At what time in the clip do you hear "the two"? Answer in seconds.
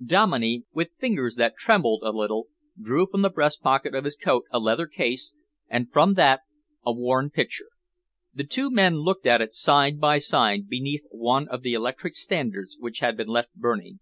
8.32-8.70